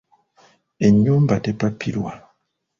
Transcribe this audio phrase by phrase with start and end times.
[0.87, 2.13] Ennyumba tepapirwa.